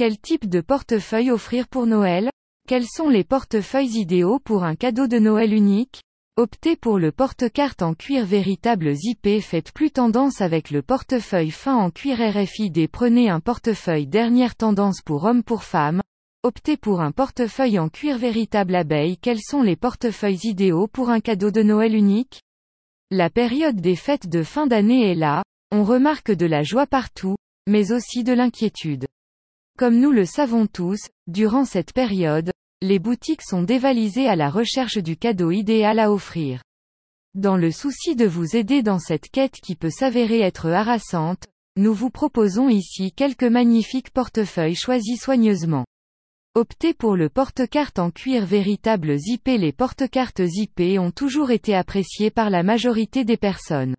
Quel 0.00 0.18
type 0.18 0.48
de 0.48 0.62
portefeuille 0.62 1.30
offrir 1.30 1.68
pour 1.68 1.86
Noël? 1.86 2.30
Quels 2.66 2.86
sont 2.86 3.10
les 3.10 3.22
portefeuilles 3.22 3.98
idéaux 3.98 4.38
pour 4.38 4.64
un 4.64 4.74
cadeau 4.74 5.06
de 5.06 5.18
Noël 5.18 5.52
unique? 5.52 6.00
Optez 6.38 6.74
pour 6.74 6.98
le 6.98 7.12
porte-carte 7.12 7.82
en 7.82 7.92
cuir 7.92 8.24
véritable 8.24 8.94
zippé 8.94 9.42
faites 9.42 9.72
plus 9.72 9.90
tendance 9.90 10.40
avec 10.40 10.70
le 10.70 10.80
portefeuille 10.80 11.50
fin 11.50 11.76
en 11.76 11.90
cuir 11.90 12.16
RFID 12.16 12.88
prenez 12.88 13.28
un 13.28 13.40
portefeuille 13.40 14.06
dernière 14.06 14.56
tendance 14.56 15.02
pour 15.04 15.24
homme 15.24 15.42
pour 15.42 15.64
femme, 15.64 16.00
optez 16.44 16.78
pour 16.78 17.02
un 17.02 17.12
portefeuille 17.12 17.78
en 17.78 17.90
cuir 17.90 18.16
véritable 18.16 18.76
abeille. 18.76 19.18
Quels 19.18 19.42
sont 19.42 19.60
les 19.60 19.76
portefeuilles 19.76 20.40
idéaux 20.44 20.86
pour 20.86 21.10
un 21.10 21.20
cadeau 21.20 21.50
de 21.50 21.62
Noël 21.62 21.94
unique? 21.94 22.40
La 23.10 23.28
période 23.28 23.76
des 23.76 23.96
fêtes 23.96 24.30
de 24.30 24.44
fin 24.44 24.66
d'année 24.66 25.10
est 25.10 25.14
là, 25.14 25.42
on 25.70 25.84
remarque 25.84 26.32
de 26.32 26.46
la 26.46 26.62
joie 26.62 26.86
partout, 26.86 27.36
mais 27.68 27.92
aussi 27.92 28.24
de 28.24 28.32
l'inquiétude. 28.32 29.04
Comme 29.80 29.98
nous 29.98 30.10
le 30.10 30.26
savons 30.26 30.66
tous, 30.66 31.08
durant 31.26 31.64
cette 31.64 31.94
période, 31.94 32.50
les 32.82 32.98
boutiques 32.98 33.40
sont 33.40 33.62
dévalisées 33.62 34.28
à 34.28 34.36
la 34.36 34.50
recherche 34.50 34.98
du 34.98 35.16
cadeau 35.16 35.52
idéal 35.52 35.98
à 35.98 36.12
offrir. 36.12 36.62
Dans 37.32 37.56
le 37.56 37.70
souci 37.70 38.14
de 38.14 38.26
vous 38.26 38.56
aider 38.56 38.82
dans 38.82 38.98
cette 38.98 39.30
quête 39.30 39.54
qui 39.54 39.76
peut 39.76 39.88
s'avérer 39.88 40.40
être 40.40 40.66
harassante, 40.66 41.46
nous 41.76 41.94
vous 41.94 42.10
proposons 42.10 42.68
ici 42.68 43.12
quelques 43.12 43.42
magnifiques 43.42 44.10
portefeuilles 44.10 44.74
choisis 44.74 45.18
soigneusement. 45.18 45.86
Optez 46.54 46.92
pour 46.92 47.16
le 47.16 47.30
porte-carte 47.30 47.98
en 47.98 48.10
cuir 48.10 48.44
véritable 48.44 49.16
zippé 49.16 49.56
Les 49.56 49.72
porte-cartes 49.72 50.44
zippés 50.44 50.98
ont 50.98 51.10
toujours 51.10 51.52
été 51.52 51.74
appréciés 51.74 52.30
par 52.30 52.50
la 52.50 52.62
majorité 52.62 53.24
des 53.24 53.38
personnes. 53.38 53.94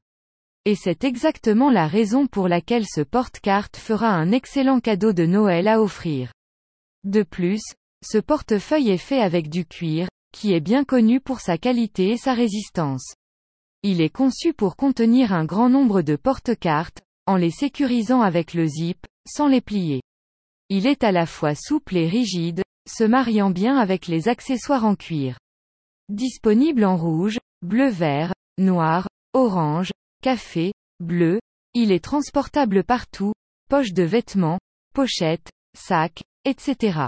Et 0.65 0.75
c'est 0.75 1.03
exactement 1.03 1.71
la 1.71 1.87
raison 1.87 2.27
pour 2.27 2.47
laquelle 2.47 2.85
ce 2.87 3.01
porte-carte 3.01 3.77
fera 3.77 4.09
un 4.09 4.31
excellent 4.31 4.79
cadeau 4.79 5.11
de 5.11 5.25
Noël 5.25 5.67
à 5.67 5.81
offrir. 5.81 6.31
De 7.03 7.23
plus, 7.23 7.63
ce 8.03 8.19
portefeuille 8.19 8.89
est 8.89 8.97
fait 8.97 9.21
avec 9.21 9.49
du 9.49 9.65
cuir, 9.65 10.07
qui 10.31 10.53
est 10.53 10.59
bien 10.59 10.83
connu 10.83 11.19
pour 11.19 11.39
sa 11.39 11.57
qualité 11.57 12.11
et 12.11 12.17
sa 12.17 12.33
résistance. 12.33 13.15
Il 13.83 14.01
est 14.01 14.09
conçu 14.09 14.53
pour 14.53 14.75
contenir 14.75 15.33
un 15.33 15.45
grand 15.45 15.69
nombre 15.69 16.03
de 16.03 16.15
porte-cartes, 16.15 17.01
en 17.25 17.35
les 17.35 17.49
sécurisant 17.49 18.21
avec 18.21 18.53
le 18.53 18.67
zip, 18.67 19.07
sans 19.27 19.47
les 19.47 19.61
plier. 19.61 20.01
Il 20.69 20.85
est 20.85 21.03
à 21.03 21.11
la 21.11 21.25
fois 21.25 21.55
souple 21.55 21.97
et 21.97 22.07
rigide, 22.07 22.61
se 22.87 23.03
mariant 23.03 23.49
bien 23.49 23.77
avec 23.77 24.07
les 24.07 24.27
accessoires 24.27 24.85
en 24.85 24.95
cuir. 24.95 25.39
Disponible 26.09 26.85
en 26.85 26.97
rouge, 26.97 27.39
bleu-vert, 27.61 28.33
noir, 28.57 29.07
orange, 29.33 29.91
café, 30.21 30.71
bleu, 30.99 31.39
il 31.73 31.91
est 31.91 32.03
transportable 32.03 32.83
partout, 32.83 33.33
poche 33.69 33.91
de 33.91 34.03
vêtements, 34.03 34.59
pochette, 34.93 35.49
sac, 35.75 36.23
etc. 36.45 37.07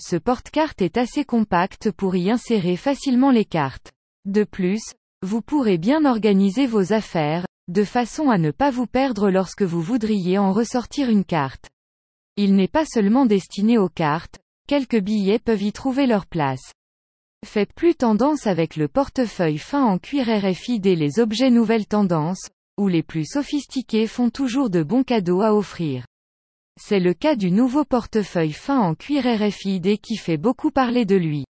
Ce 0.00 0.16
porte-carte 0.16 0.82
est 0.82 0.96
assez 0.96 1.24
compact 1.24 1.92
pour 1.92 2.16
y 2.16 2.30
insérer 2.30 2.76
facilement 2.76 3.30
les 3.30 3.44
cartes. 3.44 3.92
De 4.24 4.44
plus, 4.44 4.82
vous 5.22 5.40
pourrez 5.40 5.78
bien 5.78 6.04
organiser 6.04 6.66
vos 6.66 6.92
affaires, 6.92 7.46
de 7.68 7.84
façon 7.84 8.28
à 8.28 8.38
ne 8.38 8.50
pas 8.50 8.70
vous 8.70 8.86
perdre 8.86 9.30
lorsque 9.30 9.62
vous 9.62 9.82
voudriez 9.82 10.38
en 10.38 10.52
ressortir 10.52 11.08
une 11.08 11.24
carte. 11.24 11.70
Il 12.36 12.56
n'est 12.56 12.68
pas 12.68 12.86
seulement 12.86 13.26
destiné 13.26 13.78
aux 13.78 13.88
cartes, 13.88 14.40
quelques 14.66 15.00
billets 15.00 15.38
peuvent 15.38 15.62
y 15.62 15.72
trouver 15.72 16.06
leur 16.06 16.26
place. 16.26 16.72
Faites 17.44 17.72
plus 17.72 17.94
tendance 17.94 18.46
avec 18.46 18.76
le 18.76 18.88
portefeuille 18.88 19.58
fin 19.58 19.84
en 19.84 19.98
cuir 19.98 20.26
RFID 20.26 20.86
les 20.86 21.18
objets 21.18 21.50
nouvelles 21.50 21.86
tendances, 21.86 22.48
ou 22.78 22.88
les 22.88 23.02
plus 23.02 23.24
sophistiqués 23.24 24.06
font 24.06 24.30
toujours 24.30 24.70
de 24.70 24.82
bons 24.82 25.02
cadeaux 25.02 25.42
à 25.42 25.54
offrir. 25.54 26.06
C'est 26.80 27.00
le 27.00 27.14
cas 27.14 27.36
du 27.36 27.50
nouveau 27.50 27.84
portefeuille 27.84 28.52
fin 28.52 28.78
en 28.78 28.94
cuir 28.94 29.24
RFID 29.24 30.00
qui 30.00 30.16
fait 30.16 30.38
beaucoup 30.38 30.70
parler 30.70 31.04
de 31.04 31.16
lui. 31.16 31.44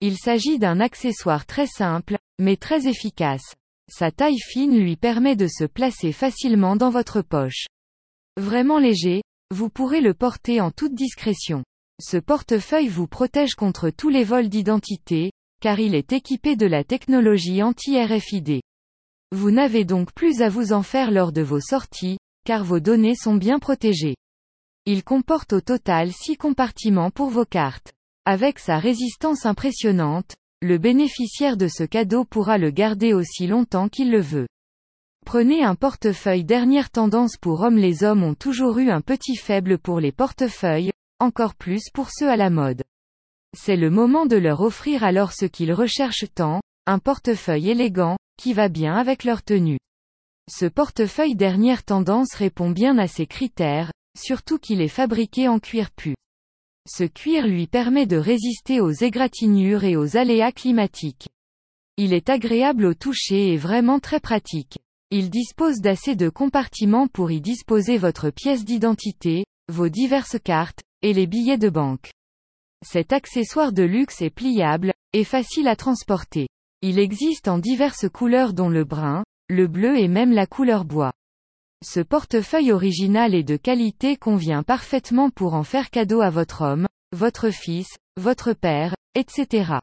Il 0.00 0.16
s'agit 0.16 0.58
d'un 0.58 0.80
accessoire 0.80 1.46
très 1.46 1.66
simple, 1.66 2.18
mais 2.38 2.56
très 2.56 2.88
efficace. 2.88 3.54
Sa 3.90 4.10
taille 4.10 4.38
fine 4.38 4.78
lui 4.78 4.96
permet 4.96 5.36
de 5.36 5.46
se 5.46 5.64
placer 5.64 6.12
facilement 6.12 6.76
dans 6.76 6.90
votre 6.90 7.22
poche. 7.22 7.66
Vraiment 8.36 8.78
léger, 8.78 9.22
vous 9.54 9.68
pourrez 9.68 10.00
le 10.00 10.14
porter 10.14 10.60
en 10.60 10.70
toute 10.70 10.94
discrétion. 10.94 11.64
Ce 12.00 12.16
portefeuille 12.16 12.88
vous 12.88 13.08
protège 13.08 13.54
contre 13.54 13.90
tous 13.90 14.08
les 14.08 14.22
vols 14.22 14.48
d'identité, 14.48 15.32
car 15.60 15.80
il 15.80 15.96
est 15.96 16.12
équipé 16.12 16.54
de 16.54 16.66
la 16.66 16.84
technologie 16.84 17.62
anti-RFID. 17.62 18.60
Vous 19.32 19.50
n'avez 19.50 19.84
donc 19.84 20.12
plus 20.12 20.40
à 20.40 20.48
vous 20.48 20.72
en 20.72 20.82
faire 20.82 21.10
lors 21.10 21.32
de 21.32 21.42
vos 21.42 21.60
sorties, 21.60 22.18
car 22.46 22.64
vos 22.64 22.78
données 22.78 23.16
sont 23.16 23.34
bien 23.34 23.58
protégées. 23.58 24.14
Il 24.86 25.02
comporte 25.02 25.52
au 25.52 25.60
total 25.60 26.12
6 26.12 26.36
compartiments 26.36 27.10
pour 27.10 27.30
vos 27.30 27.44
cartes. 27.44 27.92
Avec 28.24 28.58
sa 28.58 28.78
résistance 28.78 29.44
impressionnante, 29.44 30.36
le 30.62 30.78
bénéficiaire 30.78 31.56
de 31.56 31.66
ce 31.66 31.82
cadeau 31.82 32.24
pourra 32.24 32.58
le 32.58 32.70
garder 32.70 33.12
aussi 33.12 33.46
longtemps 33.46 33.88
qu'il 33.88 34.10
le 34.10 34.20
veut. 34.20 34.46
Prenez 35.26 35.62
un 35.62 35.74
portefeuille 35.74 36.44
dernière 36.44 36.90
tendance 36.90 37.36
pour 37.36 37.60
hommes 37.60 37.76
les 37.76 38.04
hommes 38.04 38.22
ont 38.22 38.34
toujours 38.34 38.78
eu 38.78 38.88
un 38.88 39.00
petit 39.00 39.36
faible 39.36 39.78
pour 39.78 40.00
les 40.00 40.12
portefeuilles, 40.12 40.90
encore 41.20 41.54
plus 41.54 41.90
pour 41.92 42.10
ceux 42.10 42.28
à 42.28 42.36
la 42.36 42.50
mode. 42.50 42.82
C'est 43.56 43.76
le 43.76 43.90
moment 43.90 44.26
de 44.26 44.36
leur 44.36 44.60
offrir 44.60 45.04
alors 45.04 45.32
ce 45.32 45.46
qu'ils 45.46 45.72
recherchent 45.72 46.32
tant, 46.34 46.60
un 46.86 46.98
portefeuille 46.98 47.70
élégant, 47.70 48.16
qui 48.38 48.52
va 48.52 48.68
bien 48.68 48.94
avec 48.94 49.24
leur 49.24 49.42
tenue. 49.42 49.78
Ce 50.50 50.66
portefeuille 50.66 51.34
dernière 51.34 51.84
tendance 51.84 52.34
répond 52.34 52.70
bien 52.70 52.98
à 52.98 53.08
ces 53.08 53.26
critères, 53.26 53.92
surtout 54.16 54.58
qu'il 54.58 54.80
est 54.80 54.88
fabriqué 54.88 55.48
en 55.48 55.58
cuir 55.58 55.90
pu. 55.90 56.14
Ce 56.88 57.04
cuir 57.04 57.46
lui 57.46 57.66
permet 57.66 58.06
de 58.06 58.16
résister 58.16 58.80
aux 58.80 58.92
égratignures 58.92 59.84
et 59.84 59.96
aux 59.96 60.16
aléas 60.16 60.52
climatiques. 60.52 61.28
Il 61.98 62.14
est 62.14 62.30
agréable 62.30 62.86
au 62.86 62.94
toucher 62.94 63.52
et 63.52 63.56
vraiment 63.56 63.98
très 63.98 64.20
pratique. 64.20 64.78
Il 65.10 65.30
dispose 65.30 65.80
d'assez 65.80 66.16
de 66.16 66.28
compartiments 66.28 67.08
pour 67.08 67.30
y 67.30 67.40
disposer 67.40 67.98
votre 67.98 68.30
pièce 68.30 68.64
d'identité, 68.64 69.44
vos 69.68 69.88
diverses 69.88 70.38
cartes, 70.42 70.82
et 71.02 71.12
les 71.12 71.26
billets 71.26 71.58
de 71.58 71.68
banque. 71.68 72.10
Cet 72.86 73.12
accessoire 73.12 73.72
de 73.72 73.82
luxe 73.82 74.22
est 74.22 74.30
pliable, 74.30 74.92
et 75.12 75.24
facile 75.24 75.68
à 75.68 75.76
transporter. 75.76 76.48
Il 76.82 76.98
existe 76.98 77.48
en 77.48 77.58
diverses 77.58 78.08
couleurs 78.08 78.52
dont 78.52 78.68
le 78.68 78.84
brun, 78.84 79.24
le 79.48 79.66
bleu 79.66 79.98
et 79.98 80.08
même 80.08 80.32
la 80.32 80.46
couleur 80.46 80.84
bois. 80.84 81.12
Ce 81.84 82.00
portefeuille 82.00 82.72
original 82.72 83.34
et 83.34 83.44
de 83.44 83.56
qualité 83.56 84.16
convient 84.16 84.62
parfaitement 84.62 85.30
pour 85.30 85.54
en 85.54 85.62
faire 85.62 85.90
cadeau 85.90 86.20
à 86.20 86.30
votre 86.30 86.62
homme, 86.62 86.86
votre 87.12 87.50
fils, 87.50 87.88
votre 88.16 88.52
père, 88.52 88.94
etc. 89.14 89.74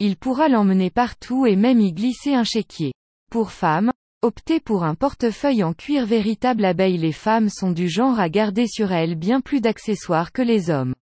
Il 0.00 0.16
pourra 0.16 0.48
l'emmener 0.48 0.90
partout 0.90 1.46
et 1.46 1.56
même 1.56 1.80
y 1.80 1.92
glisser 1.92 2.34
un 2.34 2.44
chéquier. 2.44 2.92
Pour 3.30 3.52
femmes, 3.52 3.92
optez 4.22 4.60
pour 4.60 4.84
un 4.84 4.94
portefeuille 4.94 5.62
en 5.62 5.72
cuir 5.72 6.04
véritable 6.04 6.64
abeille. 6.64 6.98
Les 6.98 7.12
femmes 7.12 7.48
sont 7.48 7.70
du 7.70 7.88
genre 7.88 8.18
à 8.18 8.28
garder 8.28 8.66
sur 8.66 8.92
elles 8.92 9.14
bien 9.14 9.40
plus 9.40 9.60
d'accessoires 9.60 10.32
que 10.32 10.42
les 10.42 10.70
hommes. 10.70 10.94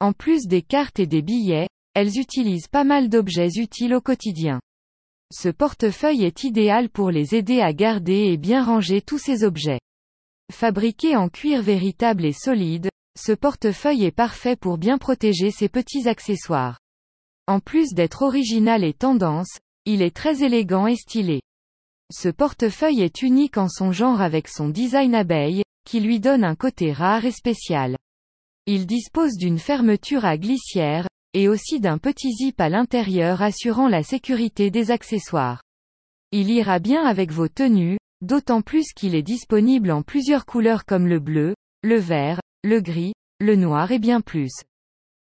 En 0.00 0.12
plus 0.12 0.46
des 0.46 0.62
cartes 0.62 0.98
et 0.98 1.06
des 1.06 1.22
billets, 1.22 1.68
elles 1.94 2.18
utilisent 2.18 2.68
pas 2.68 2.84
mal 2.84 3.08
d'objets 3.08 3.56
utiles 3.56 3.94
au 3.94 4.00
quotidien. 4.00 4.60
Ce 5.32 5.48
portefeuille 5.48 6.24
est 6.24 6.44
idéal 6.44 6.90
pour 6.90 7.10
les 7.10 7.34
aider 7.34 7.60
à 7.60 7.72
garder 7.72 8.26
et 8.32 8.36
bien 8.36 8.62
ranger 8.62 9.00
tous 9.00 9.18
ces 9.18 9.44
objets. 9.44 9.80
Fabriqué 10.52 11.16
en 11.16 11.28
cuir 11.28 11.62
véritable 11.62 12.24
et 12.24 12.32
solide, 12.32 12.88
ce 13.18 13.32
portefeuille 13.32 14.04
est 14.04 14.10
parfait 14.10 14.56
pour 14.56 14.78
bien 14.78 14.98
protéger 14.98 15.50
ses 15.50 15.68
petits 15.68 16.08
accessoires. 16.08 16.78
En 17.46 17.60
plus 17.60 17.94
d'être 17.94 18.22
original 18.22 18.84
et 18.84 18.94
tendance, 18.94 19.58
il 19.86 20.02
est 20.02 20.14
très 20.14 20.42
élégant 20.42 20.86
et 20.86 20.96
stylé. 20.96 21.40
Ce 22.16 22.28
portefeuille 22.28 23.02
est 23.02 23.22
unique 23.22 23.58
en 23.58 23.68
son 23.68 23.90
genre 23.90 24.20
avec 24.20 24.46
son 24.46 24.68
design 24.68 25.16
abeille, 25.16 25.64
qui 25.84 25.98
lui 25.98 26.20
donne 26.20 26.44
un 26.44 26.54
côté 26.54 26.92
rare 26.92 27.24
et 27.24 27.32
spécial. 27.32 27.96
Il 28.66 28.86
dispose 28.86 29.36
d'une 29.36 29.58
fermeture 29.58 30.24
à 30.24 30.38
glissière, 30.38 31.08
et 31.32 31.48
aussi 31.48 31.80
d'un 31.80 31.98
petit 31.98 32.30
zip 32.30 32.60
à 32.60 32.68
l'intérieur 32.68 33.42
assurant 33.42 33.88
la 33.88 34.04
sécurité 34.04 34.70
des 34.70 34.92
accessoires. 34.92 35.60
Il 36.30 36.50
ira 36.50 36.78
bien 36.78 37.04
avec 37.04 37.32
vos 37.32 37.48
tenues, 37.48 37.98
d'autant 38.20 38.62
plus 38.62 38.92
qu'il 38.94 39.16
est 39.16 39.24
disponible 39.24 39.90
en 39.90 40.02
plusieurs 40.02 40.46
couleurs 40.46 40.84
comme 40.84 41.08
le 41.08 41.18
bleu, 41.18 41.56
le 41.82 41.96
vert, 41.96 42.40
le 42.62 42.80
gris, 42.80 43.14
le 43.40 43.56
noir 43.56 43.90
et 43.90 43.98
bien 43.98 44.20
plus. 44.20 44.52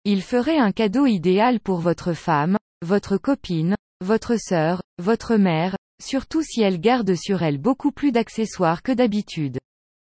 Il 0.04 0.22
ferait 0.22 0.60
un 0.60 0.72
cadeau 0.72 1.08
idéal 1.08 1.60
pour 1.60 1.80
votre 1.80 2.14
femme, 2.14 2.58
votre 2.86 3.18
copine, 3.18 3.76
votre 4.02 4.36
sœur, 4.38 4.84
votre 5.00 5.36
mère, 5.36 5.76
surtout 6.02 6.44
si 6.44 6.62
elle 6.62 6.80
garde 6.80 7.16
sur 7.16 7.44
elle 7.44 7.58
beaucoup 7.58 7.92
plus 7.92 8.12
d'accessoires 8.12 8.84
que 8.84 8.92
d'habitude. 8.92 9.58